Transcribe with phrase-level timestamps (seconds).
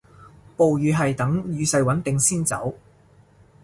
[0.57, 2.73] 暴雨係等雨勢穩定先走